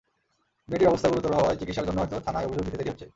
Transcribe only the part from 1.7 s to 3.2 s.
জন্য হয়তো থানায় অভিযোগ দিতে দেরি হচ্ছে।